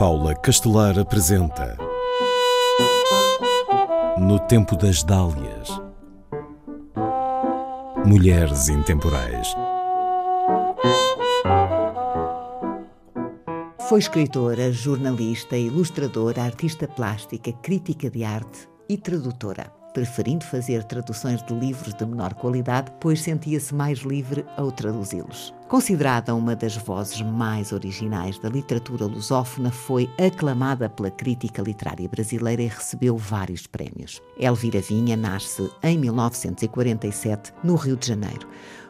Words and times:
Paula 0.00 0.34
Castelar 0.34 0.98
apresenta 0.98 1.76
No 4.16 4.38
Tempo 4.38 4.74
das 4.74 5.04
Dálias 5.04 5.68
Mulheres 8.06 8.70
Intemporais. 8.70 9.54
Foi 13.90 13.98
escritora, 13.98 14.72
jornalista, 14.72 15.54
ilustradora, 15.58 16.44
artista 16.44 16.88
plástica, 16.88 17.52
crítica 17.52 18.08
de 18.08 18.24
arte 18.24 18.70
e 18.88 18.96
tradutora 18.96 19.79
preferindo 19.92 20.44
fazer 20.44 20.84
traduções 20.84 21.42
de 21.42 21.54
livros 21.54 21.94
de 21.94 22.04
menor 22.04 22.34
qualidade, 22.34 22.92
pois 23.00 23.22
sentia-se 23.22 23.74
mais 23.74 23.98
livre 24.00 24.44
ao 24.56 24.70
traduzi-los. 24.72 25.54
Considerada 25.68 26.34
uma 26.34 26.56
das 26.56 26.76
vozes 26.76 27.22
mais 27.22 27.70
originais 27.70 28.38
da 28.38 28.48
literatura 28.48 29.06
lusófona, 29.06 29.70
foi 29.70 30.10
aclamada 30.18 30.88
pela 30.88 31.10
crítica 31.10 31.62
literária 31.62 32.08
brasileira 32.08 32.62
e 32.62 32.66
recebeu 32.66 33.16
vários 33.16 33.66
prémios. 33.66 34.20
Elvira 34.36 34.80
Vinha 34.80 35.16
nasce 35.16 35.70
em 35.82 35.96
1947, 35.96 37.52
no 37.62 37.76
Rio 37.76 37.96
de 37.96 38.08
Janeiro. 38.08 38.48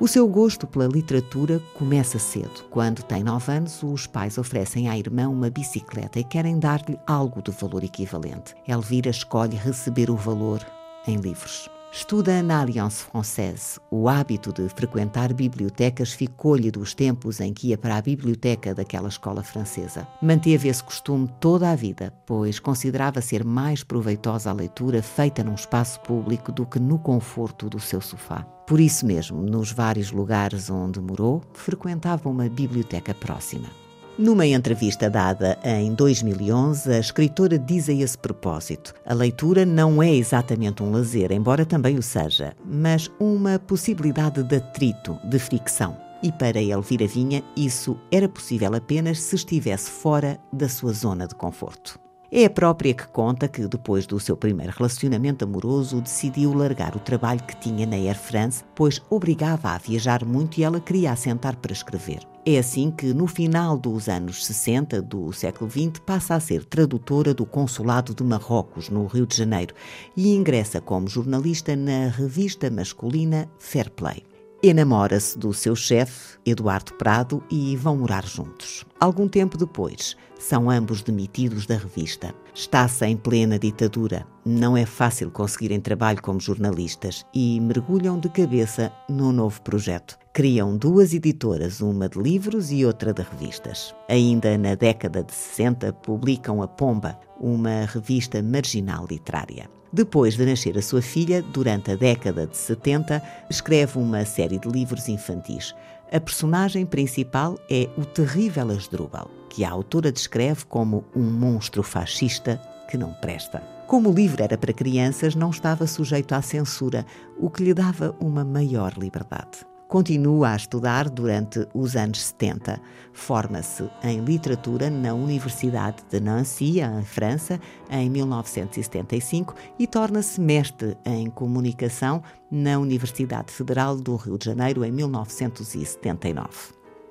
O 0.00 0.08
seu 0.08 0.26
gosto 0.26 0.66
pela 0.66 0.86
literatura 0.86 1.60
começa 1.74 2.18
cedo. 2.18 2.64
Quando 2.70 3.02
tem 3.02 3.22
nove 3.22 3.52
anos, 3.52 3.82
os 3.82 4.06
pais 4.06 4.36
oferecem 4.38 4.88
à 4.88 4.98
irmã 4.98 5.28
uma 5.28 5.50
bicicleta 5.50 6.18
e 6.18 6.24
querem 6.24 6.58
dar-lhe 6.58 6.98
algo 7.06 7.40
de 7.42 7.52
valor 7.52 7.84
equivalente. 7.84 8.54
Elvira 8.66 9.10
escolhe 9.10 9.56
receber 9.56 10.10
o 10.10 10.16
valor 10.16 10.60
em 11.06 11.16
livros. 11.16 11.68
Estuda 11.94 12.42
na 12.42 12.62
Alliance 12.62 13.04
Française. 13.04 13.78
O 13.90 14.08
hábito 14.08 14.50
de 14.50 14.66
frequentar 14.70 15.30
bibliotecas 15.34 16.14
ficou-lhe 16.14 16.70
dos 16.70 16.94
tempos 16.94 17.38
em 17.38 17.52
que 17.52 17.68
ia 17.68 17.76
para 17.76 17.98
a 17.98 18.00
biblioteca 18.00 18.74
daquela 18.74 19.08
escola 19.08 19.42
francesa. 19.42 20.08
Manteve 20.22 20.68
esse 20.68 20.82
costume 20.82 21.28
toda 21.38 21.70
a 21.70 21.76
vida, 21.76 22.10
pois 22.24 22.58
considerava 22.58 23.20
ser 23.20 23.44
mais 23.44 23.84
proveitosa 23.84 24.48
a 24.48 24.54
leitura 24.54 25.02
feita 25.02 25.44
num 25.44 25.54
espaço 25.54 26.00
público 26.00 26.50
do 26.50 26.64
que 26.64 26.80
no 26.80 26.98
conforto 26.98 27.68
do 27.68 27.78
seu 27.78 28.00
sofá. 28.00 28.42
Por 28.66 28.80
isso 28.80 29.04
mesmo, 29.04 29.42
nos 29.42 29.70
vários 29.70 30.10
lugares 30.10 30.70
onde 30.70 30.98
morou, 30.98 31.42
frequentava 31.52 32.26
uma 32.30 32.48
biblioteca 32.48 33.12
próxima. 33.12 33.81
Numa 34.18 34.46
entrevista 34.46 35.08
dada 35.08 35.58
em 35.64 35.94
2011, 35.94 36.92
a 36.92 36.98
escritora 36.98 37.58
diz 37.58 37.88
a 37.88 37.92
esse 37.94 38.16
propósito: 38.16 38.92
a 39.06 39.14
leitura 39.14 39.64
não 39.64 40.02
é 40.02 40.14
exatamente 40.14 40.82
um 40.82 40.92
lazer, 40.92 41.32
embora 41.32 41.64
também 41.64 41.96
o 41.96 42.02
seja, 42.02 42.52
mas 42.62 43.10
uma 43.18 43.58
possibilidade 43.58 44.42
de 44.42 44.56
atrito, 44.56 45.18
de 45.24 45.38
fricção. 45.38 45.96
E 46.22 46.30
para 46.30 46.62
Elvira 46.62 47.06
Vinha, 47.06 47.42
isso 47.56 47.98
era 48.10 48.28
possível 48.28 48.74
apenas 48.74 49.18
se 49.18 49.34
estivesse 49.34 49.90
fora 49.90 50.38
da 50.52 50.68
sua 50.68 50.92
zona 50.92 51.26
de 51.26 51.34
conforto. 51.34 51.98
É 52.30 52.44
a 52.44 52.50
própria 52.50 52.94
que 52.94 53.06
conta 53.08 53.48
que, 53.48 53.66
depois 53.66 54.06
do 54.06 54.20
seu 54.20 54.36
primeiro 54.36 54.72
relacionamento 54.76 55.44
amoroso, 55.44 56.00
decidiu 56.02 56.52
largar 56.52 56.94
o 56.94 57.00
trabalho 57.00 57.42
que 57.42 57.56
tinha 57.56 57.86
na 57.86 57.96
Air 57.96 58.18
France, 58.18 58.62
pois 58.74 59.02
obrigava 59.10 59.70
a 59.70 59.78
viajar 59.78 60.24
muito 60.24 60.58
e 60.58 60.64
ela 60.64 60.80
queria 60.80 61.12
assentar 61.12 61.56
para 61.56 61.72
escrever. 61.72 62.31
É 62.44 62.58
assim 62.58 62.90
que, 62.90 63.14
no 63.14 63.28
final 63.28 63.78
dos 63.78 64.08
anos 64.08 64.44
60 64.44 65.00
do 65.00 65.32
século 65.32 65.70
XX, 65.70 66.00
passa 66.04 66.34
a 66.34 66.40
ser 66.40 66.64
tradutora 66.64 67.32
do 67.32 67.46
Consulado 67.46 68.12
de 68.12 68.24
Marrocos, 68.24 68.88
no 68.88 69.06
Rio 69.06 69.24
de 69.24 69.36
Janeiro, 69.36 69.72
e 70.16 70.34
ingressa 70.34 70.80
como 70.80 71.06
jornalista 71.06 71.76
na 71.76 72.08
revista 72.08 72.68
masculina 72.68 73.48
Fair 73.60 73.88
Play. 73.92 74.24
Enamora-se 74.60 75.38
do 75.38 75.54
seu 75.54 75.76
chefe, 75.76 76.36
Eduardo 76.44 76.94
Prado, 76.94 77.44
e 77.48 77.76
vão 77.76 77.98
morar 77.98 78.26
juntos. 78.26 78.84
Algum 78.98 79.28
tempo 79.28 79.56
depois, 79.56 80.16
são 80.36 80.68
ambos 80.68 81.00
demitidos 81.00 81.64
da 81.64 81.76
revista. 81.76 82.34
Está-se 82.52 83.06
em 83.06 83.16
plena 83.16 83.56
ditadura. 83.56 84.26
Não 84.44 84.76
é 84.76 84.84
fácil 84.84 85.30
conseguirem 85.30 85.80
trabalho 85.80 86.20
como 86.20 86.40
jornalistas 86.40 87.24
e 87.32 87.60
mergulham 87.60 88.18
de 88.18 88.28
cabeça 88.28 88.92
num 89.08 89.30
novo 89.30 89.60
projeto. 89.62 90.21
Criam 90.34 90.78
duas 90.78 91.12
editoras, 91.12 91.82
uma 91.82 92.08
de 92.08 92.18
livros 92.18 92.72
e 92.72 92.86
outra 92.86 93.12
de 93.12 93.20
revistas. 93.20 93.94
Ainda 94.08 94.56
na 94.56 94.74
década 94.74 95.22
de 95.22 95.30
60, 95.30 95.92
publicam 95.92 96.62
A 96.62 96.66
Pomba, 96.66 97.20
uma 97.38 97.84
revista 97.84 98.42
marginal 98.42 99.06
literária. 99.06 99.68
Depois 99.92 100.34
de 100.34 100.46
nascer 100.46 100.78
a 100.78 100.80
sua 100.80 101.02
filha, 101.02 101.42
durante 101.42 101.90
a 101.90 101.96
década 101.96 102.46
de 102.46 102.56
70, 102.56 103.22
escreve 103.50 103.98
uma 103.98 104.24
série 104.24 104.58
de 104.58 104.66
livros 104.70 105.06
infantis. 105.06 105.74
A 106.10 106.18
personagem 106.18 106.86
principal 106.86 107.58
é 107.70 107.86
o 107.98 108.06
terrível 108.06 108.70
Asdrúbal, 108.70 109.30
que 109.50 109.64
a 109.64 109.70
autora 109.70 110.10
descreve 110.10 110.64
como 110.64 111.04
um 111.14 111.24
monstro 111.24 111.82
fascista 111.82 112.58
que 112.90 112.96
não 112.96 113.12
presta. 113.12 113.62
Como 113.86 114.08
o 114.08 114.14
livro 114.14 114.42
era 114.42 114.56
para 114.56 114.72
crianças, 114.72 115.34
não 115.34 115.50
estava 115.50 115.86
sujeito 115.86 116.32
à 116.34 116.40
censura, 116.40 117.04
o 117.38 117.50
que 117.50 117.62
lhe 117.62 117.74
dava 117.74 118.16
uma 118.18 118.42
maior 118.42 118.94
liberdade. 118.96 119.70
Continua 119.92 120.52
a 120.52 120.56
estudar 120.56 121.10
durante 121.10 121.68
os 121.74 121.96
anos 121.96 122.22
70. 122.22 122.80
Forma-se 123.12 123.90
em 124.02 124.24
literatura 124.24 124.88
na 124.88 125.12
Universidade 125.12 125.98
de 126.10 126.18
Nancy, 126.18 126.80
em 126.80 127.04
França, 127.04 127.60
em 127.90 128.08
1975 128.08 129.54
e 129.78 129.86
torna-se 129.86 130.40
mestre 130.40 130.96
em 131.04 131.28
comunicação 131.28 132.22
na 132.50 132.78
Universidade 132.78 133.52
Federal 133.52 133.94
do 133.94 134.16
Rio 134.16 134.38
de 134.38 134.46
Janeiro 134.46 134.82
em 134.82 134.90
1979. 134.90 136.48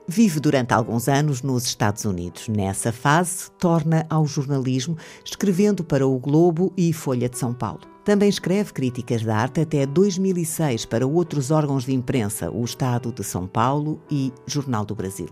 Vive 0.08 0.40
durante 0.40 0.74
alguns 0.74 1.08
anos 1.08 1.44
nos 1.44 1.66
Estados 1.66 2.04
Unidos. 2.04 2.48
Nessa 2.48 2.92
fase, 2.92 3.52
torna 3.60 4.08
ao 4.10 4.26
jornalismo, 4.26 4.98
escrevendo 5.24 5.84
para 5.84 6.08
o 6.08 6.18
Globo 6.18 6.74
e 6.76 6.92
Folha 6.92 7.30
de 7.30 7.38
São 7.38 7.54
Paulo. 7.54 7.91
Também 8.04 8.30
escreve 8.30 8.74
críticas 8.74 9.22
de 9.22 9.30
arte 9.30 9.62
até 9.62 9.86
2006 9.86 10.86
para 10.86 11.06
outros 11.06 11.52
órgãos 11.52 11.86
de 11.86 11.94
imprensa, 11.94 12.50
o 12.50 12.64
Estado 12.66 13.12
de 13.12 13.24
São 13.24 13.46
Paulo 13.46 14.02
e 14.10 14.34
Jornal 14.48 14.84
do 14.86 14.96
Brasil. 14.96 15.30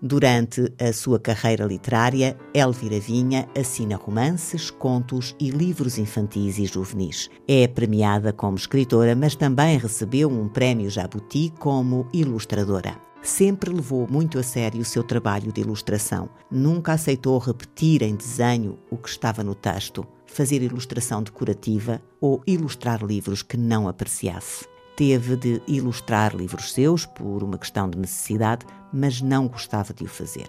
Durante 0.00 0.72
a 0.78 0.92
sua 0.92 1.18
carreira 1.18 1.64
literária, 1.64 2.36
Elvira 2.54 3.00
Vinha 3.00 3.48
assina 3.58 3.96
romances, 3.96 4.70
contos 4.70 5.34
e 5.40 5.50
livros 5.50 5.98
infantis 5.98 6.58
e 6.58 6.66
juvenis. 6.66 7.30
É 7.48 7.66
premiada 7.66 8.32
como 8.32 8.56
escritora, 8.56 9.16
mas 9.16 9.34
também 9.34 9.78
recebeu 9.78 10.28
um 10.28 10.48
prémio 10.48 10.90
Jabuti 10.90 11.52
como 11.58 12.06
ilustradora 12.12 13.06
sempre 13.26 13.72
levou 13.72 14.06
muito 14.08 14.38
a 14.38 14.42
sério 14.42 14.80
o 14.80 14.84
seu 14.84 15.02
trabalho 15.02 15.52
de 15.52 15.60
ilustração. 15.60 16.28
Nunca 16.50 16.92
aceitou 16.92 17.38
repetir 17.38 18.02
em 18.02 18.14
desenho 18.14 18.78
o 18.88 18.96
que 18.96 19.08
estava 19.08 19.42
no 19.42 19.54
texto, 19.54 20.06
fazer 20.26 20.62
ilustração 20.62 21.22
decorativa 21.22 22.00
ou 22.20 22.42
ilustrar 22.46 23.04
livros 23.04 23.42
que 23.42 23.56
não 23.56 23.88
apreciasse. 23.88 24.66
Teve 24.96 25.36
de 25.36 25.62
ilustrar 25.66 26.34
livros 26.34 26.72
seus 26.72 27.04
por 27.04 27.42
uma 27.42 27.58
questão 27.58 27.88
de 27.88 27.98
necessidade, 27.98 28.66
mas 28.92 29.20
não 29.20 29.46
gostava 29.46 29.92
de 29.92 30.04
o 30.04 30.08
fazer. 30.08 30.48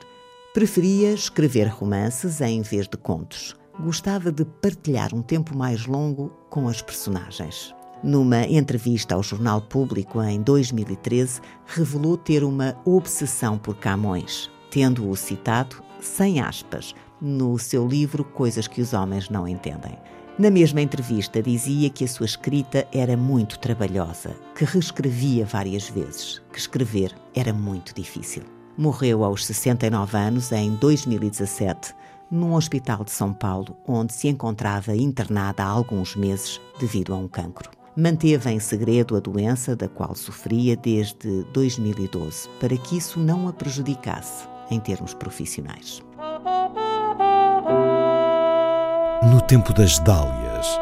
Preferia 0.54 1.12
escrever 1.14 1.68
romances 1.68 2.42
em 2.42 2.62
vez 2.62 2.88
de 2.88 2.98
contos. 2.98 3.56
Gostava 3.80 4.32
de 4.32 4.44
partilhar 4.44 5.14
um 5.14 5.22
tempo 5.22 5.56
mais 5.56 5.86
longo 5.86 6.30
com 6.50 6.68
as 6.68 6.82
personagens. 6.82 7.76
Numa 8.04 8.46
entrevista 8.46 9.16
ao 9.16 9.24
Jornal 9.24 9.62
Público 9.62 10.22
em 10.22 10.42
2013, 10.42 11.42
revelou 11.66 12.16
ter 12.16 12.44
uma 12.44 12.76
obsessão 12.86 13.58
por 13.58 13.76
Camões, 13.76 14.50
tendo-o 14.72 15.16
citado, 15.16 15.82
sem 16.00 16.40
aspas, 16.40 16.96
no 17.22 17.58
seu 17.58 17.88
livro 17.88 18.24
Coisas 18.24 18.68
que 18.68 18.82
os 18.82 18.94
Homens 18.94 19.30
Não 19.30 19.48
Entendem. 19.48 19.98
Na 20.38 20.52
mesma 20.52 20.82
entrevista, 20.82 21.42
dizia 21.42 21.90
que 21.90 22.04
a 22.04 22.08
sua 22.08 22.26
escrita 22.26 22.88
era 22.92 23.18
muito 23.18 23.58
trabalhosa, 23.58 24.36
que 24.56 24.66
reescrevia 24.66 25.46
várias 25.46 25.90
vezes, 25.90 26.42
que 26.52 26.60
escrever 26.60 27.16
era 27.34 27.52
muito 27.52 27.94
difícil. 27.94 28.44
Morreu 28.78 29.24
aos 29.24 29.46
69 29.46 30.16
anos 30.16 30.52
em 30.52 30.76
2017, 30.76 31.96
num 32.30 32.54
hospital 32.54 33.04
de 33.04 33.12
São 33.12 33.34
Paulo, 33.34 33.76
onde 33.88 34.14
se 34.14 34.28
encontrava 34.28 34.96
internada 34.96 35.64
há 35.64 35.68
alguns 35.68 36.16
meses 36.16 36.62
devido 36.80 37.14
a 37.14 37.18
um 37.18 37.28
cancro 37.28 37.72
manteve 37.98 38.52
em 38.52 38.60
segredo 38.60 39.16
a 39.16 39.20
doença 39.20 39.76
da 39.76 39.90
qual 39.90 40.14
sofria 40.14 40.78
desde 40.78 41.44
2012, 41.52 42.48
para 42.60 42.78
que 42.78 42.96
isso 42.96 43.20
não 43.20 43.48
a 43.48 43.54
prejudicasse 43.54 44.48
em 44.70 44.80
termos 44.80 45.16
profissionais. 45.16 46.04
No 49.30 49.42
tempo 49.42 49.74
das 49.74 50.00
Dálias, 50.00 50.80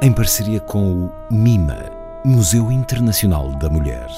em 0.00 0.10
parceria 0.10 0.58
com 0.58 1.04
o 1.04 1.12
MIMA, 1.30 1.90
Museu 2.24 2.72
Internacional 2.72 3.50
da 3.50 3.68
Mulher. 3.68 4.08